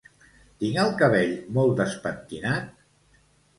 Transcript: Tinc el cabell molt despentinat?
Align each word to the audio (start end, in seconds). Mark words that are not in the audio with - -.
Tinc 0.63 0.79
el 0.83 0.89
cabell 1.01 1.35
molt 1.59 1.77
despentinat? 1.83 2.75